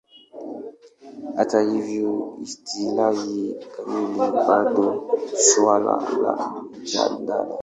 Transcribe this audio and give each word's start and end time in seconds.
Hata 1.37 1.59
hivyo, 1.61 2.37
istilahi 2.41 3.55
kamili 3.75 4.19
bado 4.47 5.09
suala 5.45 5.97
la 6.21 6.53
mjadala. 6.81 7.59